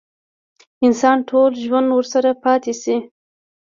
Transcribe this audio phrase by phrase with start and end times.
[0.85, 2.95] انسان ټول ژوند ورسره پاتې شي.